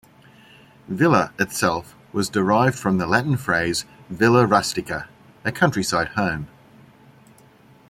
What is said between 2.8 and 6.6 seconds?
the Latin phrase 'villa rustica,' a countryside home.